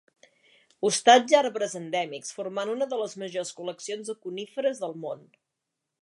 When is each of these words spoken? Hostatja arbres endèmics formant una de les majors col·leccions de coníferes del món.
Hostatja 0.87 1.37
arbres 1.41 1.75
endèmics 1.81 2.33
formant 2.37 2.73
una 2.77 2.89
de 2.95 3.01
les 3.03 3.15
majors 3.25 3.53
col·leccions 3.61 4.13
de 4.13 4.17
coníferes 4.27 4.83
del 4.87 5.01
món. 5.05 5.27